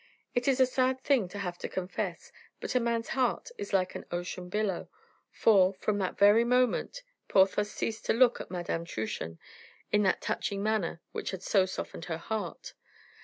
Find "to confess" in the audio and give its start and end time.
1.59-2.31